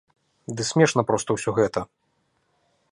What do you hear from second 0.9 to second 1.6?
проста ўсё